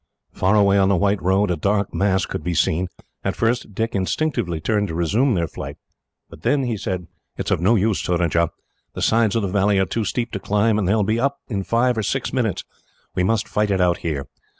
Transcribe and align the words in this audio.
Far 0.33 0.55
away 0.55 0.79
on 0.79 0.89
the 0.89 0.95
white 0.95 1.21
road, 1.21 1.51
a 1.51 1.55
dark 1.55 1.93
mass 1.93 2.25
could 2.25 2.43
be 2.43 2.55
seen. 2.55 2.87
At 3.23 3.35
first, 3.35 3.75
Dick 3.75 3.93
instinctively 3.93 4.59
turned 4.59 4.87
to 4.87 4.95
resume 4.95 5.35
their 5.35 5.47
flight, 5.47 5.77
but 6.27 6.41
then 6.41 6.63
he 6.63 6.75
said: 6.75 7.05
"It 7.37 7.45
is 7.45 7.51
of 7.51 7.61
no 7.61 7.75
use, 7.75 8.01
Surajah. 8.01 8.49
The 8.95 9.01
sides 9.03 9.35
of 9.35 9.43
the 9.43 9.47
valley 9.47 9.77
are 9.77 9.85
too 9.85 10.03
steep 10.03 10.31
to 10.31 10.39
climb, 10.39 10.79
and 10.79 10.87
they 10.87 10.95
will 10.95 11.03
be 11.03 11.19
up 11.19 11.37
in 11.49 11.63
five 11.63 11.99
or 11.99 12.01
six 12.01 12.33
minutes. 12.33 12.63
We 13.13 13.21
must 13.23 13.47
fight 13.47 13.69
it 13.69 13.79
out 13.79 13.97
here. 13.99 14.25